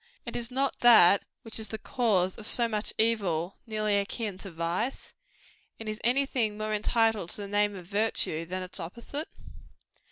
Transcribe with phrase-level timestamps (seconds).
[0.25, 4.49] And is not that which is the cause of so much evil, nearly akin to
[4.49, 5.13] vice?
[5.79, 9.27] And is any thing more entitled to the name of virtue, than its opposite?